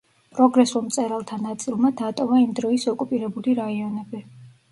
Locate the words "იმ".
2.45-2.55